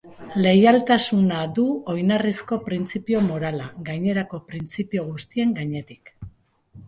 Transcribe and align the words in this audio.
Leialtasuna 0.43 1.41
du 1.57 1.65
oinarrizko 1.93 2.57
printzipio 2.69 3.21
morala, 3.27 3.67
gainerako 3.89 4.39
printzipio 4.49 5.03
guztien 5.11 5.53
gainetik. 5.61 6.11